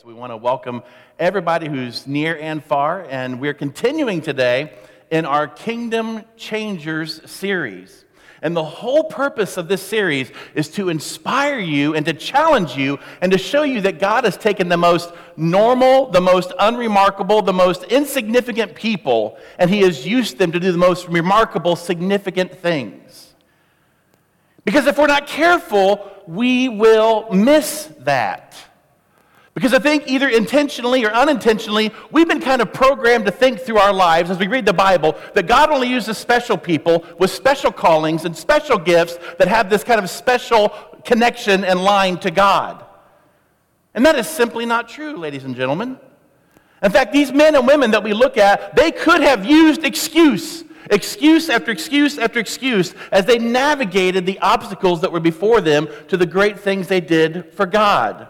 [0.00, 0.82] So we want to welcome
[1.18, 4.72] everybody who's near and far, and we're continuing today
[5.10, 8.06] in our Kingdom Changers series.
[8.40, 12.98] And the whole purpose of this series is to inspire you and to challenge you
[13.20, 17.52] and to show you that God has taken the most normal, the most unremarkable, the
[17.52, 23.34] most insignificant people, and He has used them to do the most remarkable, significant things.
[24.64, 28.56] Because if we're not careful, we will miss that.
[29.54, 33.78] Because I think either intentionally or unintentionally, we've been kind of programmed to think through
[33.78, 37.72] our lives as we read the Bible that God only uses special people with special
[37.72, 40.68] callings and special gifts that have this kind of special
[41.04, 42.84] connection and line to God.
[43.92, 45.98] And that is simply not true, ladies and gentlemen.
[46.82, 50.64] In fact, these men and women that we look at, they could have used excuse,
[50.90, 56.16] excuse after excuse after excuse, as they navigated the obstacles that were before them to
[56.16, 58.28] the great things they did for God.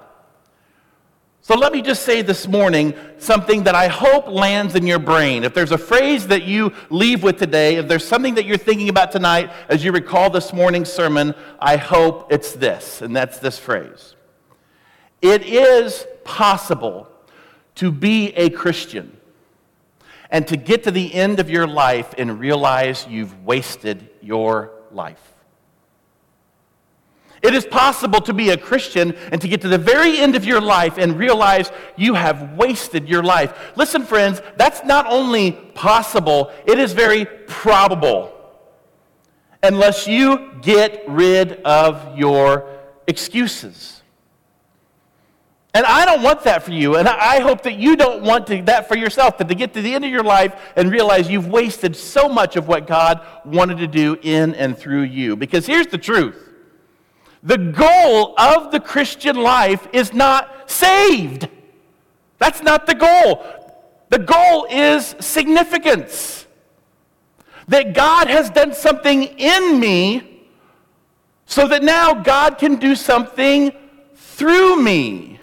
[1.42, 5.42] So let me just say this morning something that I hope lands in your brain.
[5.42, 8.90] If there's a phrase that you leave with today, if there's something that you're thinking
[8.90, 13.58] about tonight as you recall this morning's sermon, I hope it's this, and that's this
[13.58, 14.14] phrase.
[15.22, 17.08] It is possible
[17.76, 19.16] to be a Christian
[20.30, 25.29] and to get to the end of your life and realize you've wasted your life.
[27.42, 30.44] It is possible to be a Christian and to get to the very end of
[30.44, 33.72] your life and realize you have wasted your life.
[33.76, 38.36] Listen, friends, that's not only possible, it is very probable.
[39.62, 44.02] Unless you get rid of your excuses.
[45.72, 48.60] And I don't want that for you, and I hope that you don't want to,
[48.62, 51.46] that for yourself, that to get to the end of your life and realize you've
[51.46, 55.36] wasted so much of what God wanted to do in and through you.
[55.36, 56.49] Because here's the truth
[57.42, 61.48] the goal of the Christian life is not saved.
[62.38, 63.44] That's not the goal.
[64.10, 66.46] The goal is significance.
[67.68, 70.48] That God has done something in me
[71.46, 73.72] so that now God can do something
[74.14, 75.40] through me.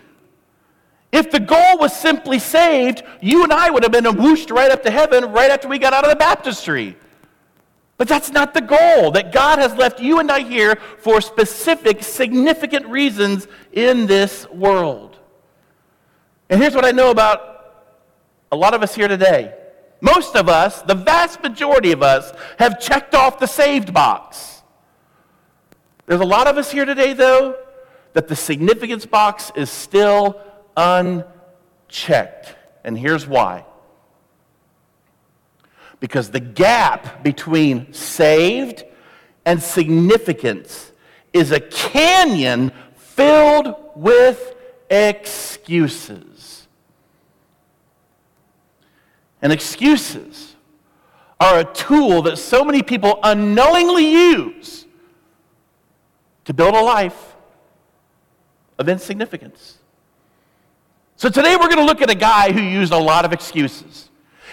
[1.11, 4.83] If the goal was simply saved, you and I would have been whooshed right up
[4.83, 6.95] to heaven right after we got out of the baptistry.
[7.97, 9.11] But that's not the goal.
[9.11, 15.17] That God has left you and I here for specific, significant reasons in this world.
[16.49, 17.55] And here's what I know about
[18.51, 19.53] a lot of us here today.
[19.99, 24.61] Most of us, the vast majority of us, have checked off the saved box.
[26.05, 27.57] There's a lot of us here today, though,
[28.13, 30.39] that the significance box is still
[30.77, 32.55] unchecked.
[32.83, 33.65] And here's why
[35.99, 38.83] because the gap between saved
[39.45, 40.91] and significance
[41.33, 44.55] is a canyon filled with
[44.89, 46.67] excuses.
[49.41, 50.55] And excuses
[51.39, 54.85] are a tool that so many people unknowingly use
[56.45, 57.35] to build a life
[58.79, 59.77] of insignificance.
[61.15, 64.06] So today we're going to look at a guy who used a lot of excuses.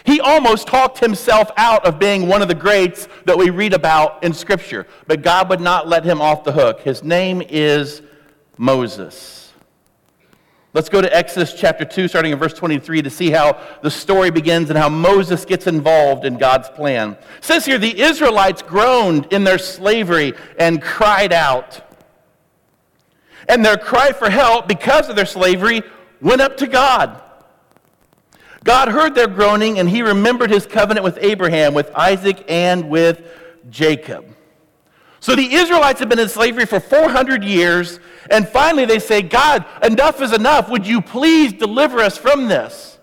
[0.04, 4.22] He almost talked himself out of being one of the greats that we read about
[4.22, 6.80] in Scripture, but God would not let him off the hook.
[6.80, 8.02] His name is
[8.58, 9.52] Moses.
[10.74, 14.30] Let's go to Exodus chapter 2, starting in verse 23, to see how the story
[14.30, 17.12] begins and how Moses gets involved in God's plan.
[17.38, 21.80] It says here, the Israelites groaned in their slavery and cried out.
[23.48, 25.82] And their cry for help because of their slavery
[26.20, 27.22] went up to God.
[28.64, 33.22] God heard their groaning, and he remembered his covenant with Abraham, with Isaac, and with
[33.68, 34.24] Jacob.
[35.20, 39.66] So the Israelites have been in slavery for 400 years, and finally they say, God,
[39.82, 40.70] enough is enough.
[40.70, 42.98] Would you please deliver us from this?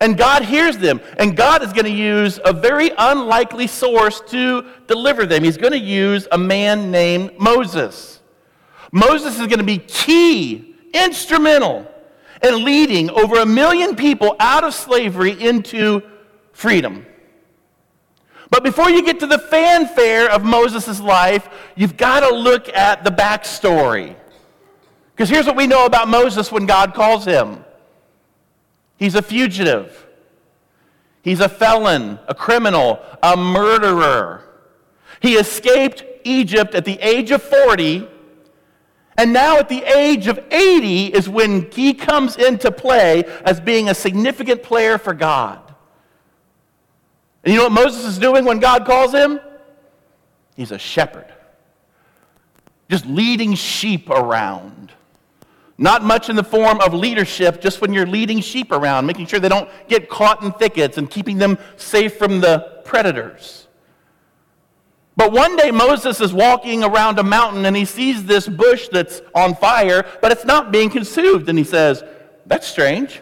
[0.00, 4.66] And God hears them, and God is going to use a very unlikely source to
[4.86, 5.42] deliver them.
[5.44, 8.20] He's going to use a man named Moses.
[8.92, 11.86] Moses is going to be key, instrumental
[12.42, 16.02] and leading over a million people out of slavery into
[16.52, 17.06] freedom.
[18.50, 23.04] But before you get to the fanfare of Moses' life, you've got to look at
[23.04, 24.16] the backstory.
[25.14, 27.64] Because here's what we know about Moses when God calls him
[28.96, 30.06] he's a fugitive,
[31.22, 34.44] he's a felon, a criminal, a murderer.
[35.20, 38.08] He escaped Egypt at the age of 40
[39.20, 43.90] and now, at the age of 80, is when he comes into play as being
[43.90, 45.60] a significant player for God.
[47.44, 49.38] And you know what Moses is doing when God calls him?
[50.56, 51.30] He's a shepherd,
[52.88, 54.90] just leading sheep around.
[55.76, 59.38] Not much in the form of leadership, just when you're leading sheep around, making sure
[59.38, 63.68] they don't get caught in thickets and keeping them safe from the predators.
[65.20, 69.20] But one day Moses is walking around a mountain and he sees this bush that's
[69.34, 71.46] on fire, but it's not being consumed.
[71.50, 72.02] And he says,
[72.46, 73.20] That's strange.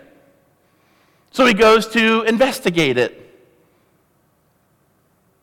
[1.32, 3.24] So he goes to investigate it.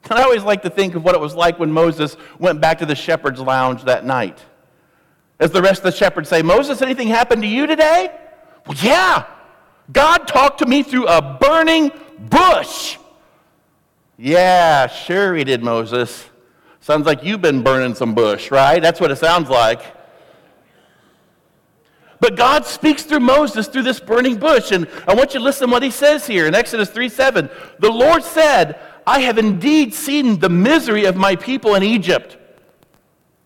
[0.10, 2.78] And I always like to think of what it was like when Moses went back
[2.80, 4.40] to the shepherd's lounge that night.
[5.42, 8.18] As the rest of the shepherds say, Moses, anything happened to you today?
[8.66, 9.25] Well, yeah.
[9.92, 12.98] God talked to me through a burning bush.
[14.18, 16.30] Yeah, sure he did, Moses.
[16.86, 18.80] Sounds like you've been burning some bush, right?
[18.80, 19.82] That's what it sounds like.
[22.20, 24.72] But God speaks through Moses through this burning bush.
[24.72, 27.50] And I want you to listen to what he says here in Exodus 3 7.
[27.80, 32.38] The Lord said, I have indeed seen the misery of my people in Egypt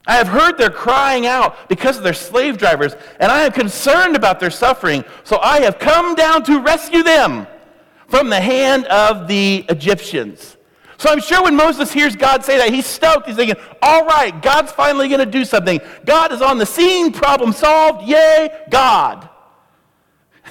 [0.09, 4.15] I have heard their crying out because of their slave drivers, and I am concerned
[4.15, 5.05] about their suffering.
[5.23, 7.45] So I have come down to rescue them
[8.07, 10.57] from the hand of the Egyptians.
[10.99, 13.25] So I'm sure when Moses hears God say that, he's stoked.
[13.25, 15.79] He's thinking, all right, God's finally going to do something.
[16.05, 18.07] God is on the scene, problem solved.
[18.07, 19.27] Yay, God.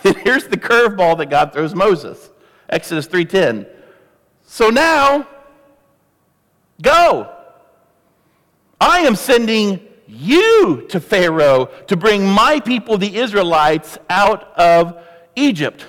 [0.05, 2.31] And here's the curveball that God throws Moses.
[2.69, 3.67] Exodus 3:10.
[4.45, 5.27] So now,
[6.81, 7.35] go.
[8.81, 15.03] I am sending you to Pharaoh to bring my people, the Israelites, out of
[15.35, 15.85] Egypt.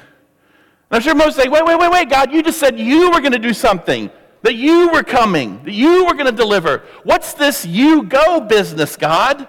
[0.89, 3.19] And I'm sure most say, wait, wait, wait, wait, God, you just said you were
[3.19, 4.09] going to do something,
[4.41, 6.83] that you were coming, that you were going to deliver.
[7.03, 9.47] What's this you go business, God?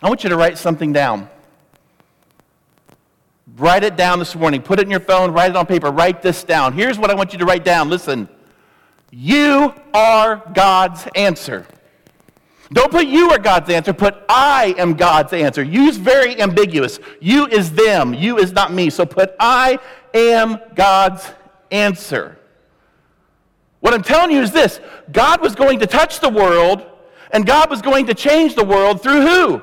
[0.00, 1.28] I want you to write something down.
[3.56, 4.62] Write it down this morning.
[4.62, 5.90] Put it in your phone, write it on paper.
[5.90, 6.72] Write this down.
[6.72, 7.88] Here's what I want you to write down.
[7.88, 8.28] Listen.
[9.10, 11.66] You are God's answer.
[12.70, 15.62] Don't put you are God's answer, put I am God's answer.
[15.62, 17.00] You's very ambiguous.
[17.18, 18.90] You is them, you is not me.
[18.90, 19.78] So put I
[20.12, 21.26] am God's
[21.70, 22.37] answer.
[23.80, 24.80] What I'm telling you is this
[25.10, 26.84] God was going to touch the world,
[27.30, 29.62] and God was going to change the world through who?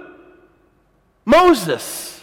[1.25, 2.21] Moses.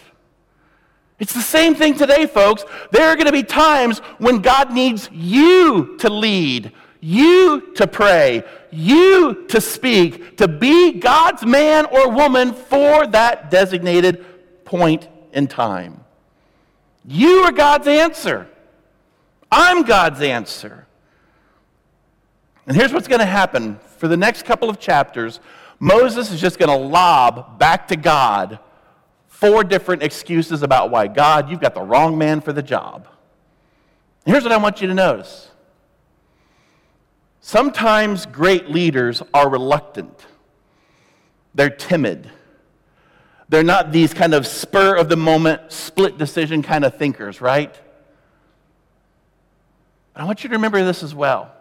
[1.19, 2.65] It's the same thing today, folks.
[2.91, 8.43] There are going to be times when God needs you to lead, you to pray,
[8.71, 14.25] you to speak, to be God's man or woman for that designated
[14.65, 16.03] point in time.
[17.05, 18.47] You are God's answer.
[19.51, 20.87] I'm God's answer.
[22.65, 25.39] And here's what's going to happen for the next couple of chapters
[25.79, 28.59] Moses is just going to lob back to God
[29.27, 33.07] four different excuses about why God, you've got the wrong man for the job.
[34.25, 35.49] Here's what I want you to notice
[37.41, 40.25] Sometimes great leaders are reluctant,
[41.53, 42.29] they're timid.
[43.49, 47.71] They're not these kind of spur of the moment, split decision kind of thinkers, right?
[50.13, 51.53] But I want you to remember this as well.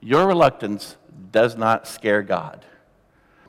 [0.00, 0.96] Your reluctance
[1.32, 2.64] does not scare God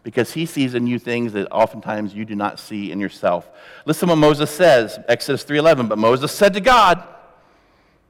[0.03, 3.49] because he sees in you things that oftentimes you do not see in yourself.
[3.85, 7.03] Listen what Moses says, Exodus 3:11, but Moses said to God,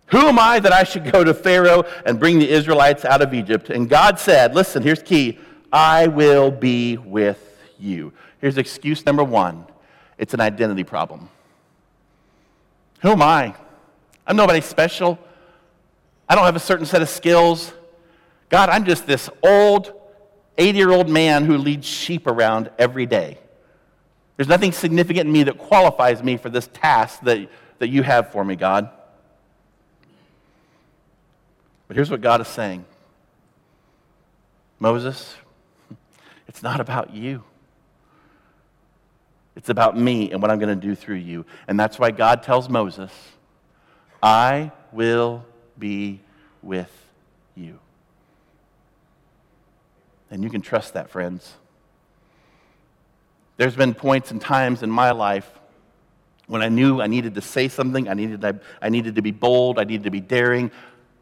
[0.07, 3.33] who am I that I should go to Pharaoh and bring the Israelites out of
[3.33, 3.69] Egypt?
[3.69, 5.37] And God said, Listen, here's key
[5.71, 8.13] I will be with you.
[8.41, 9.65] Here's excuse number one
[10.17, 11.29] it's an identity problem.
[13.01, 13.55] Who am I?
[14.27, 15.17] I'm nobody special.
[16.27, 17.71] I don't have a certain set of skills.
[18.49, 19.93] God, I'm just this old,
[20.57, 23.39] 80 year old man who leads sheep around every day.
[24.35, 28.31] There's nothing significant in me that qualifies me for this task that, that you have
[28.31, 28.89] for me, God.
[31.87, 32.85] But here's what God is saying
[34.79, 35.35] Moses,
[36.47, 37.43] it's not about you.
[39.55, 41.45] It's about me and what I'm going to do through you.
[41.67, 43.11] And that's why God tells Moses,
[44.23, 45.43] I will
[45.77, 46.21] be
[46.61, 46.91] with
[47.55, 47.77] you.
[50.31, 51.53] And you can trust that, friends.
[53.57, 55.49] There's been points and times in my life
[56.49, 59.31] when I knew I needed to say something, I needed, to, I needed to be
[59.31, 60.71] bold, I needed to be daring,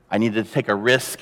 [0.10, 1.20] I needed to take a risk.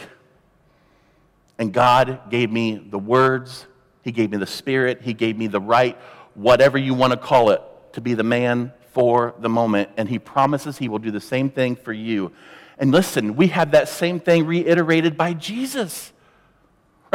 [1.58, 3.66] And God gave me the words,
[4.04, 5.98] He gave me the Spirit, He gave me the right,
[6.36, 7.62] whatever you want to call it,
[7.94, 9.90] to be the man for the moment.
[9.98, 12.32] And He promises He will do the same thing for you.
[12.78, 16.12] And listen, we have that same thing reiterated by Jesus.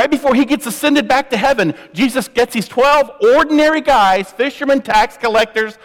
[0.01, 4.81] Right before he gets ascended back to heaven, Jesus gets these 12 ordinary guys, fishermen,
[4.81, 5.77] tax collectors,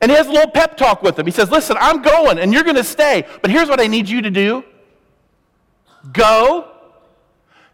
[0.00, 1.26] and he has a little pep talk with them.
[1.26, 4.08] He says, Listen, I'm going and you're going to stay, but here's what I need
[4.08, 4.64] you to do
[6.12, 6.72] Go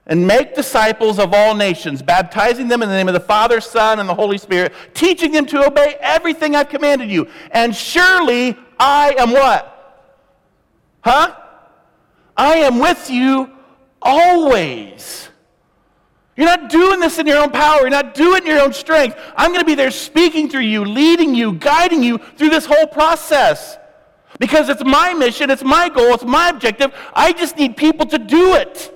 [0.05, 3.99] and make disciples of all nations, baptizing them in the name of the Father, Son,
[3.99, 7.31] and the Holy Spirit, teaching them to obey everything I've commanded you.
[7.51, 10.13] And surely I am what?
[11.01, 11.35] Huh?
[12.37, 13.53] I am with you
[14.03, 15.31] always.
[16.37, 17.81] You're not doing this in your own power.
[17.81, 19.19] You're not doing it in your own strength.
[19.37, 22.87] I'm going to be there speaking through you, leading you, guiding you through this whole
[22.87, 23.79] process.
[24.39, 26.93] Because it's my mission, it's my goal, it's my objective.
[27.15, 28.93] I just need people to do it.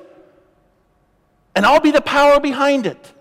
[1.54, 3.12] And I'll be the power behind it.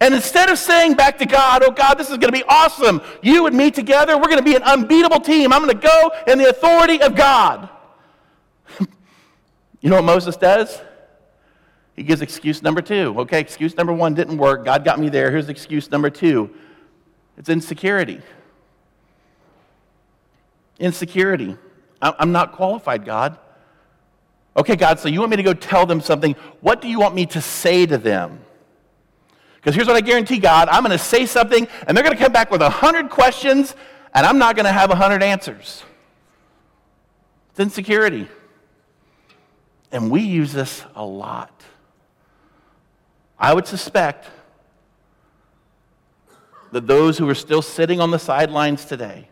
[0.00, 3.00] And instead of saying back to God, oh God, this is going to be awesome,
[3.22, 5.52] you and me together, we're going to be an unbeatable team.
[5.52, 7.68] I'm going to go in the authority of God.
[9.80, 10.80] you know what Moses does?
[11.96, 13.14] He gives excuse number two.
[13.20, 14.64] Okay, excuse number one didn't work.
[14.64, 15.30] God got me there.
[15.30, 16.50] Here's excuse number two
[17.36, 18.20] it's insecurity.
[20.78, 21.56] Insecurity.
[22.00, 23.38] I'm not qualified, God.
[24.56, 26.34] Okay, God, so you want me to go tell them something.
[26.60, 28.40] What do you want me to say to them?
[29.56, 32.22] Because here's what I guarantee, God I'm going to say something, and they're going to
[32.22, 33.74] come back with a 100 questions,
[34.14, 35.82] and I'm not going to have a 100 answers.
[37.50, 38.28] It's insecurity.
[39.90, 41.64] And we use this a lot.
[43.38, 44.30] I would suspect
[46.72, 49.28] that those who are still sitting on the sidelines today,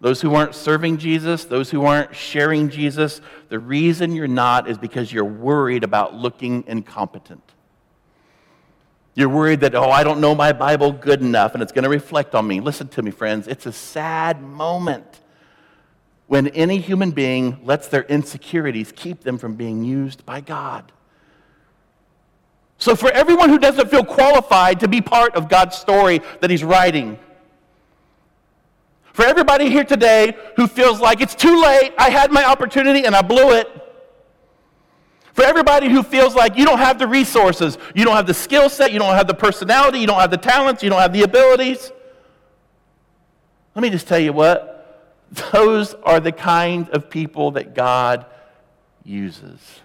[0.00, 4.76] those who aren't serving Jesus, those who aren't sharing Jesus, the reason you're not is
[4.76, 7.42] because you're worried about looking incompetent.
[9.14, 11.88] You're worried that, oh, I don't know my Bible good enough and it's going to
[11.88, 12.60] reflect on me.
[12.60, 13.46] Listen to me, friends.
[13.46, 15.20] It's a sad moment
[16.26, 20.90] when any human being lets their insecurities keep them from being used by God.
[22.78, 26.64] So, for everyone who doesn't feel qualified to be part of God's story that He's
[26.64, 27.18] writing,
[29.12, 33.14] for everybody here today who feels like it's too late, I had my opportunity and
[33.14, 33.68] I blew it.
[35.34, 38.68] For everybody who feels like you don't have the resources, you don't have the skill
[38.68, 41.22] set, you don't have the personality, you don't have the talents, you don't have the
[41.22, 41.92] abilities.
[43.74, 44.70] Let me just tell you what
[45.52, 48.26] those are the kind of people that God
[49.04, 49.80] uses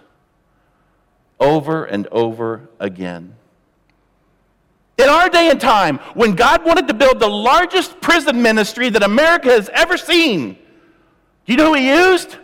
[1.40, 3.34] over and over again.
[4.98, 9.02] In our day and time, when God wanted to build the largest prison ministry that
[9.02, 10.58] America has ever seen,
[11.46, 12.36] you know who he used?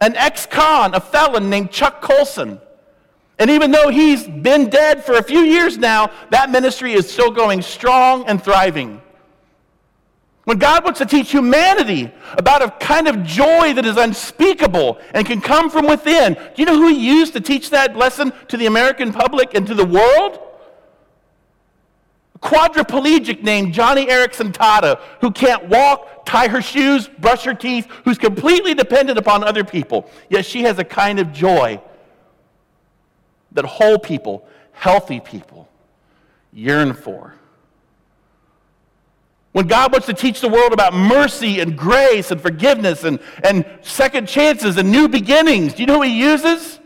[0.00, 2.60] An ex con, a felon named Chuck Colson.
[3.38, 7.30] And even though he's been dead for a few years now, that ministry is still
[7.30, 9.00] going strong and thriving.
[10.48, 15.26] When God wants to teach humanity about a kind of joy that is unspeakable and
[15.26, 18.56] can come from within, do you know who he used to teach that lesson to
[18.56, 20.38] the American public and to the world?
[22.34, 27.86] A quadriplegic named Joni Eareckson Tada, who can't walk, tie her shoes, brush her teeth,
[28.04, 30.10] who's completely dependent upon other people.
[30.30, 31.78] Yet she has a kind of joy
[33.52, 35.68] that whole people, healthy people,
[36.54, 37.34] yearn for.
[39.58, 43.66] When God wants to teach the world about mercy and grace and forgiveness and, and
[43.82, 46.78] second chances and new beginnings, do you know who he uses?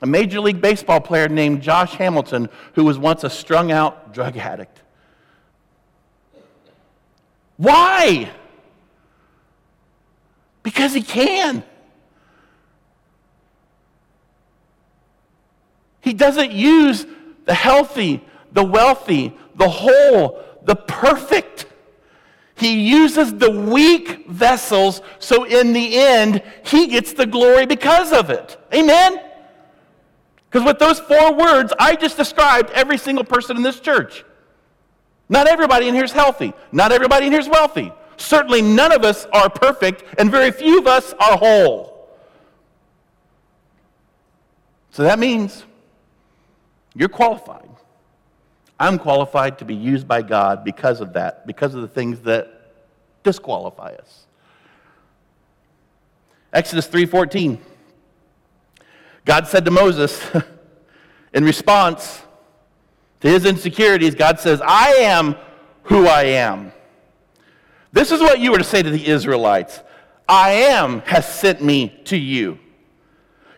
[0.00, 4.36] A Major League Baseball player named Josh Hamilton, who was once a strung out drug
[4.36, 4.80] addict.
[7.56, 8.30] Why?
[10.62, 11.64] Because he can.
[16.00, 17.06] He doesn't use
[17.44, 21.66] the healthy, the wealthy, the whole, the perfect.
[22.56, 28.30] He uses the weak vessels, so in the end, he gets the glory because of
[28.30, 28.58] it.
[28.74, 29.20] Amen?
[30.50, 34.24] Because with those four words, I just described every single person in this church.
[35.28, 36.52] Not everybody in here is healthy.
[36.72, 37.92] Not everybody in here is wealthy.
[38.16, 42.08] Certainly, none of us are perfect, and very few of us are whole.
[44.90, 45.64] So that means
[46.94, 47.68] you're qualified.
[48.78, 52.72] I'm qualified to be used by God because of that, because of the things that
[53.22, 54.26] disqualify us.
[56.52, 57.58] Exodus 3:14.
[59.24, 60.22] God said to Moses
[61.34, 62.22] in response
[63.20, 65.36] to his insecurities, God says, "I am
[65.84, 66.72] who I am."
[67.92, 69.80] This is what you were to say to the Israelites.
[70.28, 72.58] I am has sent me to you.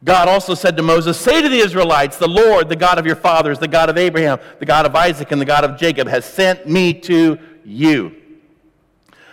[0.05, 3.17] God also said to Moses, Say to the Israelites, The Lord, the God of your
[3.17, 6.25] fathers, the God of Abraham, the God of Isaac, and the God of Jacob, has
[6.25, 8.15] sent me to you.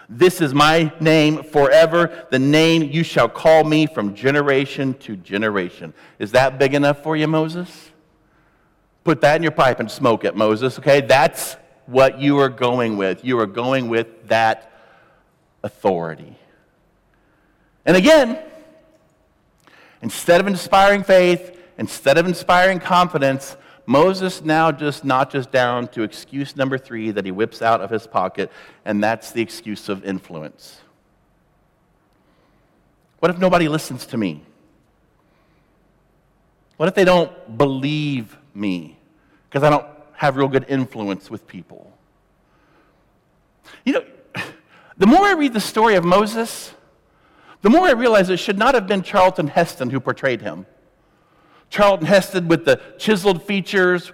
[0.08, 5.94] This is my name forever, the name you shall call me from generation to generation.
[6.20, 7.92] Is that big enough for you, Moses?
[9.04, 11.02] Put that in your pipe and smoke it, Moses, okay?
[11.02, 13.24] That's what you are going with.
[13.24, 14.72] You are going with that
[15.64, 16.38] authority.
[17.86, 18.40] And again,
[20.06, 23.58] Instead of inspiring faith, instead of inspiring confidence,
[23.88, 28.06] Moses now just notches down to excuse number three that he whips out of his
[28.06, 28.52] pocket,
[28.86, 30.80] and that's the excuse of influence.
[33.18, 34.44] What if nobody listens to me?
[36.78, 39.00] What if they don't believe me?
[39.50, 41.92] Because I don't have real good influence with people.
[43.84, 44.06] You know,
[45.00, 46.75] the more I read the story of Moses,
[47.66, 50.68] the more I realize it should not have been Charlton Heston who portrayed him.
[51.72, 54.14] Charlton Heston with the chiseled features,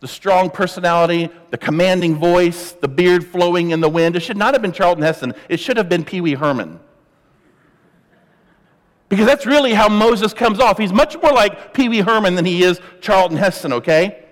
[0.00, 4.16] the strong personality, the commanding voice, the beard flowing in the wind.
[4.16, 5.34] It should not have been Charlton Heston.
[5.48, 6.80] It should have been Pee Wee Herman.
[9.08, 10.76] Because that's really how Moses comes off.
[10.76, 14.24] He's much more like Pee Wee Herman than he is Charlton Heston, okay?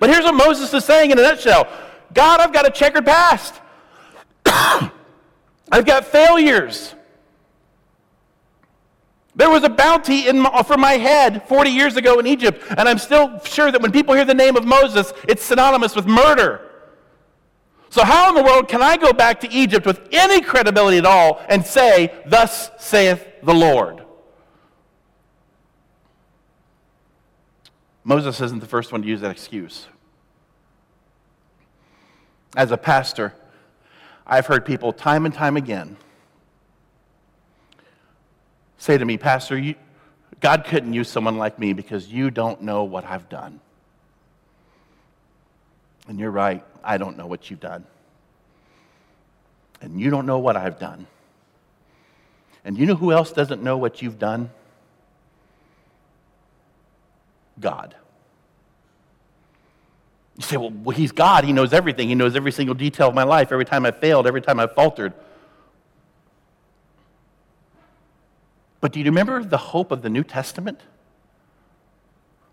[0.00, 1.66] But here's what Moses is saying in a nutshell
[2.12, 3.54] God, I've got a checkered past.
[4.44, 6.94] I've got failures.
[9.36, 12.98] There was a bounty my, for my head 40 years ago in Egypt, and I'm
[12.98, 16.70] still sure that when people hear the name of Moses, it's synonymous with murder.
[17.90, 21.06] So, how in the world can I go back to Egypt with any credibility at
[21.06, 24.04] all and say, Thus saith the Lord?
[28.04, 29.86] Moses isn't the first one to use that excuse.
[32.56, 33.34] As a pastor,
[34.26, 35.96] I've heard people time and time again
[38.84, 39.74] say to me, Pastor, you,
[40.40, 43.60] God couldn't use someone like me because you don't know what I've done.
[46.06, 47.86] And you're right, I don't know what you've done.
[49.80, 51.06] And you don't know what I've done.
[52.62, 54.50] And you know who else doesn't know what you've done?
[57.58, 57.94] God.
[60.36, 61.44] You say, well, well, he's God.
[61.44, 62.08] He knows everything.
[62.08, 64.66] He knows every single detail of my life, every time I failed, every time I
[64.66, 65.14] faltered.
[68.84, 70.78] But do you remember the hope of the New Testament?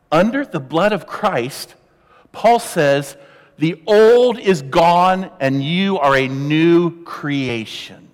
[0.09, 1.75] Under the blood of Christ,
[2.31, 3.17] Paul says,
[3.57, 8.07] the old is gone and you are a new creation.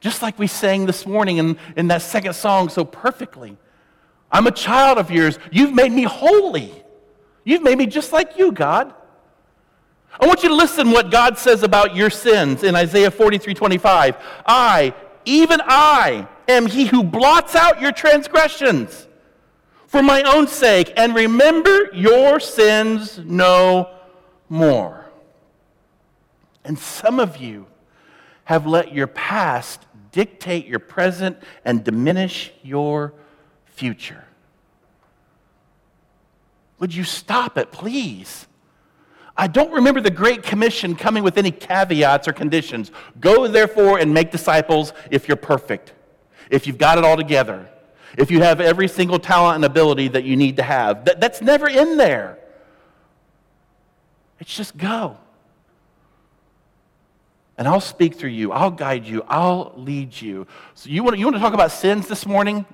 [0.00, 3.56] Just like we sang this morning in, in that second song so perfectly.
[4.32, 5.38] I'm a child of yours.
[5.52, 6.72] You've made me holy.
[7.44, 8.92] You've made me just like you, God.
[10.18, 14.16] I want you to listen what God says about your sins in Isaiah 43 25.
[14.44, 14.92] I,
[15.26, 19.06] even I, am he who blots out your transgressions
[19.86, 23.90] for my own sake, and remember your sins no
[24.48, 25.06] more.
[26.64, 27.66] And some of you
[28.44, 33.12] have let your past dictate your present and diminish your
[33.64, 34.24] future.
[36.78, 38.46] Would you stop it, please?
[39.38, 42.90] I don't remember the Great Commission coming with any caveats or conditions.
[43.20, 45.92] Go, therefore, and make disciples if you're perfect,
[46.50, 47.68] if you've got it all together,
[48.16, 51.04] if you have every single talent and ability that you need to have.
[51.04, 52.38] That, that's never in there.
[54.40, 55.18] It's just go.
[57.58, 60.46] And I'll speak through you, I'll guide you, I'll lead you.
[60.74, 62.64] So, you want, you want to talk about sins this morning?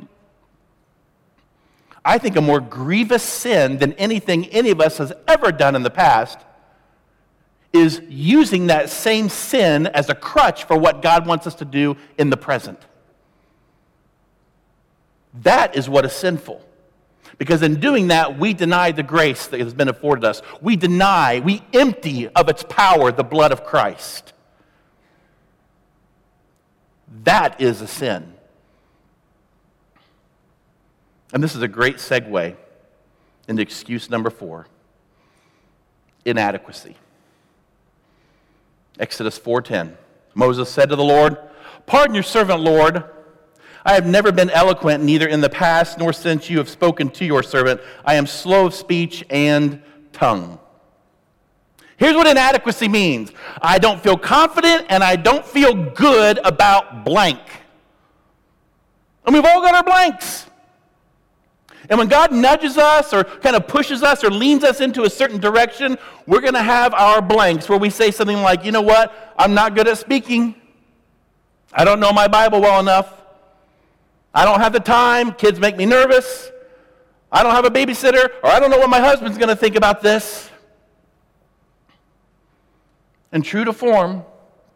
[2.05, 5.83] I think, a more grievous sin than anything any of us has ever done in
[5.83, 6.39] the past
[7.73, 11.97] is using that same sin as a crutch for what God wants us to do
[12.19, 12.79] in the present.
[15.43, 16.63] That is what is sinful.
[17.39, 20.43] Because in doing that, we deny the grace that has been afforded us.
[20.61, 24.33] We deny, we empty of its power the blood of Christ.
[27.25, 28.35] That is a sin.
[31.33, 32.57] And this is a great segue
[33.49, 34.67] into excuse number four
[36.25, 36.97] inadequacy.
[38.99, 39.97] Exodus 4:10.
[40.35, 41.37] Moses said to the Lord,
[41.87, 43.05] "Pardon your servant, Lord.
[43.85, 47.25] I have never been eloquent neither in the past nor since you have spoken to
[47.25, 47.81] your servant.
[48.05, 50.59] I am slow of speech and tongue."
[51.97, 53.31] Here's what inadequacy means.
[53.61, 57.41] I don't feel confident and I don't feel good about blank.
[59.25, 60.47] And we've all got our blanks.
[61.91, 65.11] And when God nudges us or kind of pushes us or leans us into a
[65.11, 68.83] certain direction, we're going to have our blanks where we say something like, you know
[68.83, 69.35] what?
[69.37, 70.55] I'm not good at speaking.
[71.73, 73.13] I don't know my Bible well enough.
[74.35, 75.33] I don't have the time.
[75.33, 76.51] Kids make me nervous.
[77.31, 79.75] I don't have a babysitter, or I don't know what my husband's going to think
[79.75, 80.51] about this.
[83.33, 84.25] And true to form,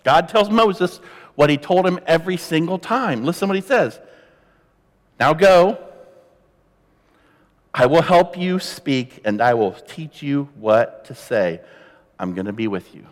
[0.04, 1.00] God tells Moses
[1.34, 3.24] what he told him every single time.
[3.24, 4.00] Listen to what he says.
[5.20, 5.85] Now go
[7.78, 11.60] I will help you speak and I will teach you what to say.
[12.18, 13.06] I'm going to be with you.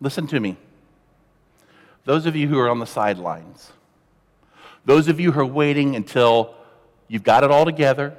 [0.00, 0.56] Listen to me.
[2.04, 3.72] those of you who are on the sidelines,
[4.84, 6.54] those of you who are waiting until
[7.08, 8.16] you've got it all together,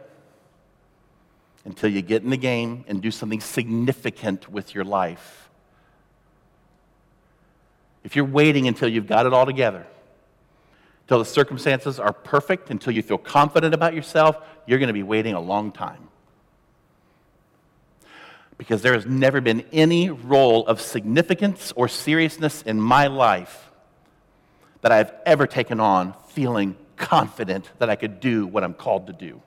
[1.64, 5.50] until you get in the game and do something significant with your life.
[8.04, 9.88] If you're waiting until you've got it all together,
[11.12, 15.04] until the circumstances are perfect, until you feel confident about yourself, you're going to be
[15.04, 16.08] waiting a long time.
[18.58, 23.72] Because there has never been any role of significance or seriousness in my life
[24.80, 29.14] that I've ever taken on feeling confident that I could do what I'm called to
[29.14, 29.42] do.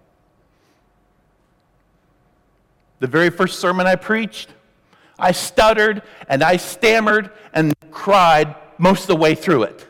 [2.99, 4.51] The very first sermon I preached,
[5.19, 9.89] I stuttered and I stammered and cried most of the way through it.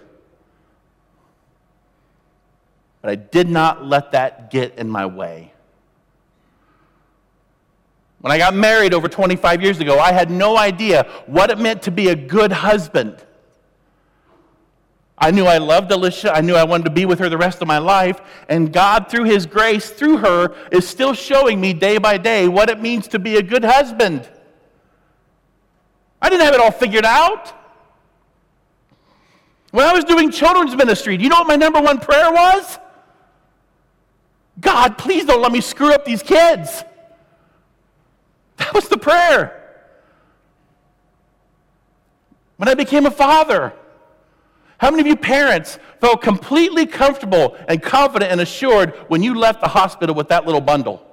[3.05, 5.53] But I did not let that get in my way.
[8.23, 11.83] When I got married over 25 years ago, I had no idea what it meant
[11.83, 13.23] to be a good husband.
[15.19, 16.35] I knew I loved Alicia.
[16.35, 18.23] I knew I wanted to be with her the rest of my life.
[18.49, 22.71] And God, through His grace, through her, is still showing me day by day what
[22.71, 24.27] it means to be a good husband.
[26.23, 27.53] I didn't have it all figured out.
[29.73, 32.79] When I was doing children's ministry, do you know what my number one prayer was?
[34.61, 36.85] God, please don't let me screw up these kids.
[38.57, 39.61] That was the prayer.
[42.57, 43.73] When I became a father,
[44.79, 49.61] how many of you parents felt completely comfortable and confident and assured when you left
[49.61, 51.05] the hospital with that little bundle?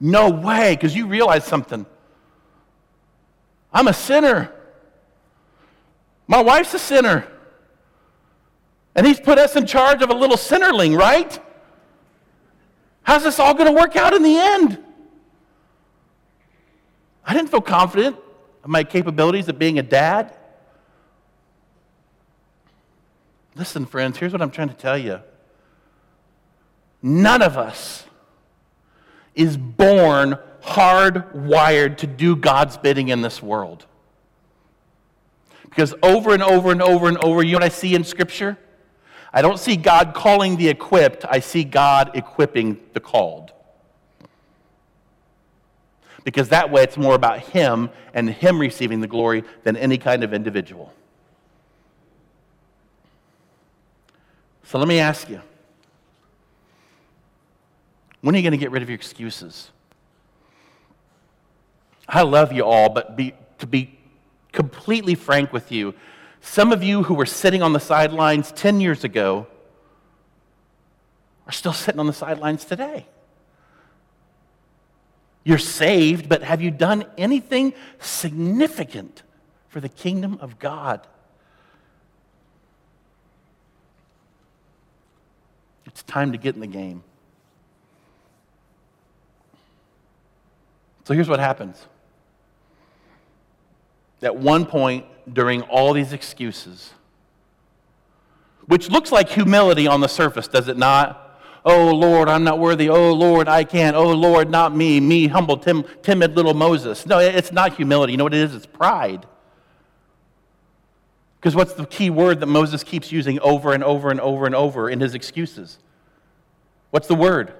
[0.00, 1.86] No way, because you realized something.
[3.72, 4.52] I'm a sinner.
[6.26, 7.26] My wife's a sinner.
[8.94, 11.38] And he's put us in charge of a little sinnerling, right?
[13.02, 14.84] How's this all going to work out in the end?
[17.24, 18.16] I didn't feel confident
[18.64, 20.34] of my capabilities of being a dad.
[23.54, 25.20] Listen, friends, here's what I'm trying to tell you.
[27.02, 28.04] None of us
[29.34, 33.86] is born hardwired to do God's bidding in this world.
[35.62, 38.58] Because over and over and over and over, you know what I see in Scripture?
[39.32, 43.52] I don't see God calling the equipped, I see God equipping the called.
[46.24, 50.24] Because that way it's more about Him and Him receiving the glory than any kind
[50.24, 50.92] of individual.
[54.64, 55.40] So let me ask you
[58.20, 59.70] when are you going to get rid of your excuses?
[62.08, 63.98] I love you all, but be, to be
[64.52, 65.94] completely frank with you,
[66.40, 69.46] some of you who were sitting on the sidelines 10 years ago
[71.46, 73.06] are still sitting on the sidelines today.
[75.44, 79.22] You're saved, but have you done anything significant
[79.68, 81.06] for the kingdom of God?
[85.86, 87.02] It's time to get in the game.
[91.04, 91.86] So here's what happens.
[94.22, 96.92] At one point during all these excuses,
[98.66, 101.24] which looks like humility on the surface, does it not?
[101.64, 102.88] Oh Lord, I'm not worthy.
[102.88, 103.96] Oh Lord, I can't.
[103.96, 105.00] Oh Lord, not me.
[105.00, 107.06] Me, humble, tim- timid little Moses.
[107.06, 108.12] No, it's not humility.
[108.12, 108.54] You know what it is?
[108.54, 109.26] It's pride.
[111.40, 114.54] Because what's the key word that Moses keeps using over and over and over and
[114.54, 115.78] over in his excuses?
[116.90, 117.52] What's the word?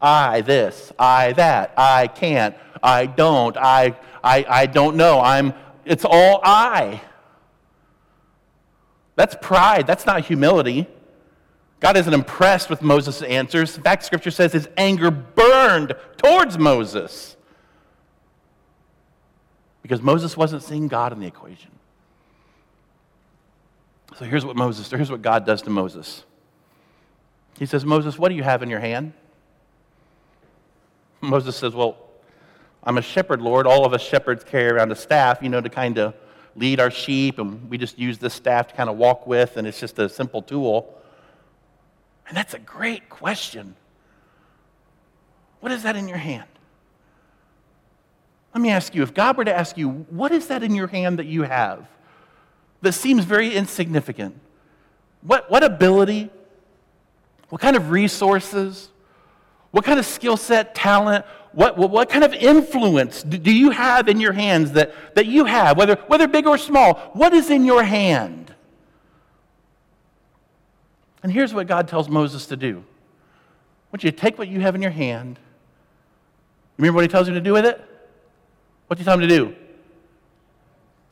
[0.00, 5.20] I this, I that, I can't, I don't, I, I, I don't know.
[5.20, 7.00] I'm, it's all I.
[9.16, 9.86] That's pride.
[9.86, 10.86] That's not humility.
[11.80, 13.76] God isn't impressed with Moses' answers.
[13.76, 17.36] In fact, Scripture says his anger burned towards Moses
[19.82, 21.70] because Moses wasn't seeing God in the equation.
[24.18, 26.24] So here's what Moses, here's what God does to Moses.
[27.58, 29.12] He says, Moses, what do you have in your hand?
[31.20, 31.96] Moses says, Well,
[32.84, 33.66] I'm a shepherd, Lord.
[33.66, 36.14] All of us shepherds carry around a staff, you know, to kind of
[36.54, 39.66] lead our sheep, and we just use this staff to kind of walk with, and
[39.66, 40.94] it's just a simple tool.
[42.28, 43.74] And that's a great question.
[45.60, 46.48] What is that in your hand?
[48.54, 50.86] Let me ask you if God were to ask you, what is that in your
[50.86, 51.88] hand that you have
[52.82, 54.38] that seems very insignificant?
[55.22, 56.30] What, what ability,
[57.48, 58.90] what kind of resources?
[59.70, 64.08] What kind of skill set, talent, what, what, kind of influence do, do you have
[64.08, 66.94] in your hands that, that you have, whether, whether big or small?
[67.12, 68.54] What is in your hand?
[71.22, 74.60] And here's what God tells Moses to do I want you to take what you
[74.60, 75.38] have in your hand.
[76.76, 77.78] Remember what he tells you to do with it?
[77.78, 77.88] What
[78.88, 79.54] What's he tell him to do?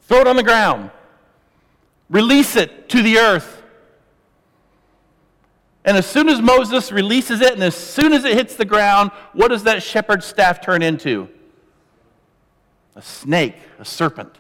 [0.03, 0.91] Throw it on the ground.
[2.11, 3.62] Release it to the earth.
[5.85, 9.11] And as soon as Moses releases it, and as soon as it hits the ground,
[9.33, 11.29] what does that shepherd's staff turn into?
[12.95, 14.39] A snake, a serpent.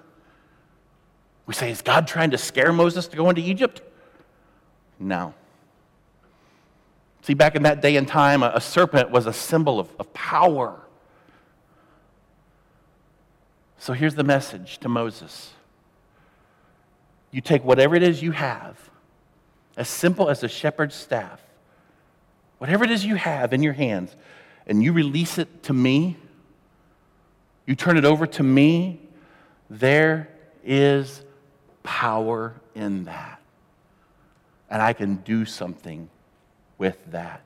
[1.46, 3.82] We say, is God trying to scare Moses to go into Egypt?
[5.00, 5.34] No.
[7.22, 10.80] See, back in that day and time, a, serpent was a symbol of, of power.
[13.78, 15.52] So here's the message to Moses
[17.30, 18.90] you take whatever it is you have,
[19.76, 21.40] as simple as a shepherd's staff,
[22.58, 24.14] whatever it is you have in your hands,
[24.66, 26.16] and you release it to me,
[27.66, 29.00] you turn it over to me,
[29.70, 30.28] there
[30.64, 31.22] is
[31.82, 33.40] power in that.
[34.70, 36.08] And I can do something
[36.78, 37.42] with that.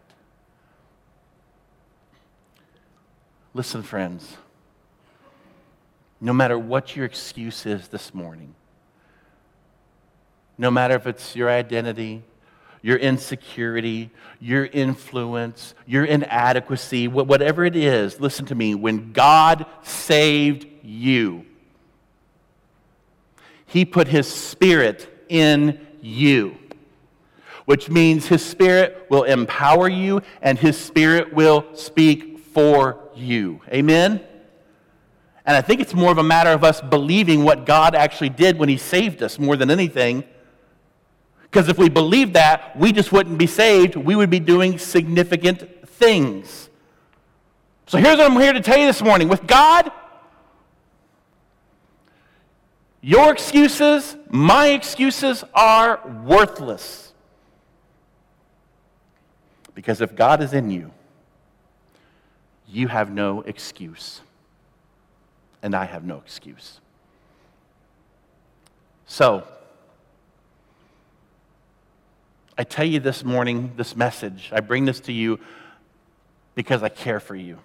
[3.54, 4.36] Listen, friends,
[6.20, 8.54] no matter what your excuse is this morning,
[10.58, 12.22] no matter if it's your identity,
[12.82, 18.74] your insecurity, your influence, your inadequacy, whatever it is, listen to me.
[18.74, 21.44] When God saved you,
[23.66, 26.56] He put His Spirit in you,
[27.64, 33.60] which means His Spirit will empower you and His Spirit will speak for you.
[33.68, 34.20] Amen?
[35.44, 38.58] And I think it's more of a matter of us believing what God actually did
[38.58, 40.24] when He saved us more than anything
[41.50, 43.96] because if we believed that, we just wouldn't be saved.
[43.96, 46.68] We would be doing significant things.
[47.86, 49.90] So here's what I'm here to tell you this morning with God,
[53.00, 57.12] your excuses, my excuses are worthless.
[59.74, 60.90] Because if God is in you,
[62.68, 64.20] you have no excuse.
[65.62, 66.80] And I have no excuse.
[69.06, 69.46] So,
[72.58, 75.38] I tell you this morning, this message, I bring this to you
[76.54, 77.58] because I care for you.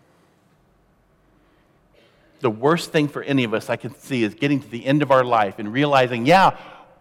[2.42, 5.02] The worst thing for any of us I can see is getting to the end
[5.02, 6.58] of our life and realizing, yeah,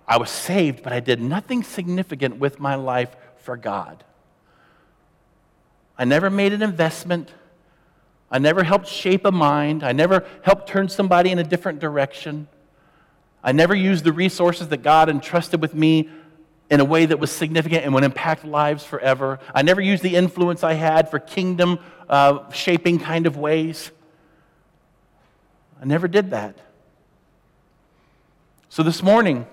[0.06, 4.04] I was saved, but I did nothing significant with my life for God.
[5.98, 7.32] I never made an investment.
[8.30, 9.82] I never helped shape a mind.
[9.82, 12.46] I never helped turn somebody in a different direction.
[13.42, 16.08] I never used the resources that God entrusted with me
[16.70, 19.40] in a way that was significant and would impact lives forever.
[19.52, 23.90] I never used the influence I had for kingdom uh, shaping kind of ways.
[25.82, 26.56] I never did that.
[28.68, 29.46] So this morning,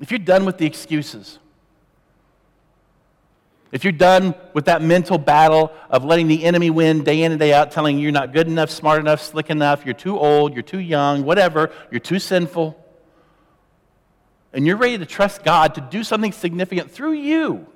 [0.00, 1.38] if you're done with the excuses,
[3.72, 7.38] if you're done with that mental battle of letting the enemy win day in and
[7.38, 10.54] day out, telling you you're not good enough, smart enough, slick enough, you're too old,
[10.54, 12.80] you're too young, whatever, you're too sinful,
[14.54, 17.66] and you're ready to trust God to do something significant through you,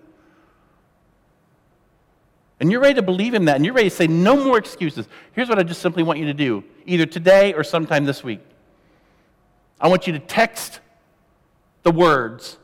[2.60, 5.06] and you're ready to believe in that, and you're ready to say, no more excuses.
[5.32, 8.40] Here's what I just simply want you to do, either today or sometime this week.
[9.80, 10.80] I want you to text
[11.82, 12.56] the words,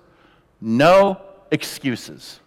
[0.61, 2.41] no excuses.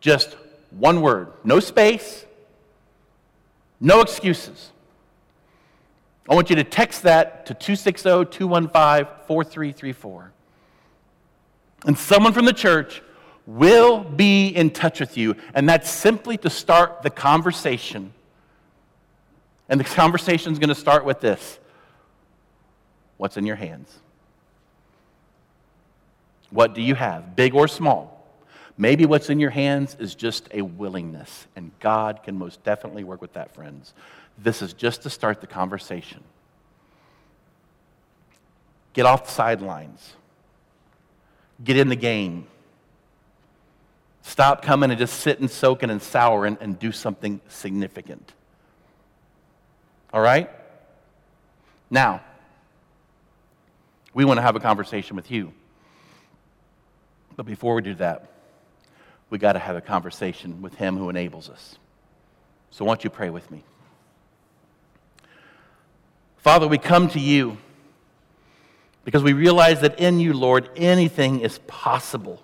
[0.00, 0.36] Just
[0.70, 2.26] one word, no space,
[3.80, 4.70] no excuses.
[6.28, 10.32] I want you to text that to 260 215 4334.
[11.84, 13.02] And someone from the church
[13.46, 15.36] will be in touch with you.
[15.54, 18.12] And that's simply to start the conversation.
[19.68, 21.58] And the conversation is going to start with this
[23.16, 24.00] What's in your hands?
[26.50, 28.26] What do you have, big or small?
[28.76, 33.20] Maybe what's in your hands is just a willingness, and God can most definitely work
[33.20, 33.94] with that, friends.
[34.36, 36.24] This is just to start the conversation.
[38.92, 40.14] Get off the sidelines.
[41.62, 42.46] Get in the game.
[44.22, 48.32] Stop coming and just sitting, soaking, and souring and do something significant.
[50.12, 50.50] All right?
[51.90, 52.22] Now,
[54.14, 55.52] we want to have a conversation with you.
[57.36, 58.30] But before we do that,
[59.28, 61.76] we got to have a conversation with Him who enables us.
[62.70, 63.62] So, won't you pray with me?
[66.38, 67.58] Father, we come to you
[69.04, 72.42] because we realize that in you, Lord, anything is possible.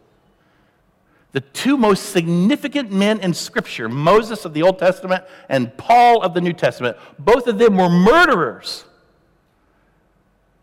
[1.33, 6.35] The two most significant men in Scripture, Moses of the Old Testament and Paul of
[6.35, 8.85] the New Testament, both of them were murderers.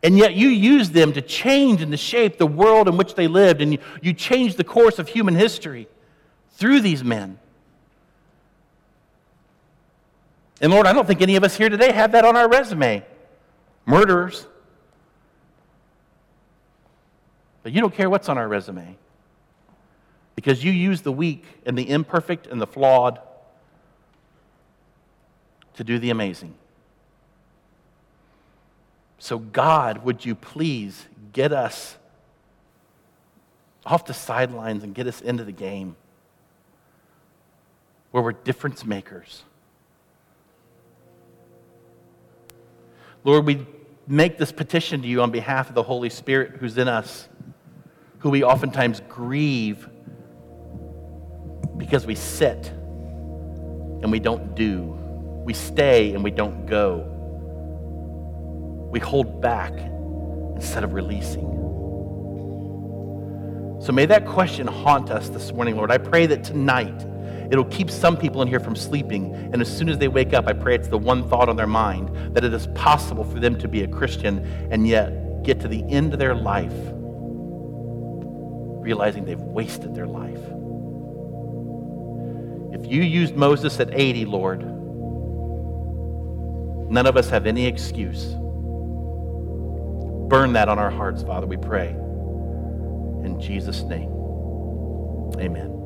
[0.03, 3.27] And yet you used them to change and to shape the world in which they
[3.27, 5.87] lived, and you, changed the course of human history
[6.51, 7.39] through these men.
[10.61, 13.05] And Lord, I don't think any of us here today have that on our resume.
[13.85, 14.45] Murderers.
[17.67, 18.95] That you don't care what's on our resume
[20.35, 23.19] because you use the weak and the imperfect and the flawed
[25.75, 26.53] to do the amazing.
[29.19, 31.97] So, God, would you please get us
[33.85, 35.97] off the sidelines and get us into the game
[38.11, 39.43] where we're difference makers?
[43.25, 43.65] Lord, we
[44.07, 47.27] make this petition to you on behalf of the Holy Spirit who's in us,
[48.19, 49.87] who we oftentimes grieve
[51.77, 52.67] because we sit
[54.01, 54.95] and we don't do.
[55.45, 57.13] We stay and we don't go.
[58.91, 59.73] We hold back
[60.55, 61.45] instead of releasing.
[63.79, 65.91] So may that question haunt us this morning, Lord.
[65.91, 67.05] I pray that tonight
[67.51, 69.33] it'll keep some people in here from sleeping.
[69.53, 71.67] And as soon as they wake up, I pray it's the one thought on their
[71.67, 74.39] mind that it is possible for them to be a Christian
[74.71, 76.73] and yet get to the end of their life
[78.87, 80.39] realizing they've wasted their life.
[82.73, 84.61] If you used Moses at 80, Lord,
[86.89, 88.27] none of us have any excuse.
[90.29, 91.89] Burn that on our hearts, Father, we pray.
[93.25, 94.09] In Jesus' name,
[95.37, 95.76] amen.